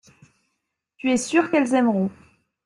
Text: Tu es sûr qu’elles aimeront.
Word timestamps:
Tu 0.97 1.11
es 1.11 1.17
sûr 1.17 1.51
qu’elles 1.51 1.75
aimeront. 1.75 2.09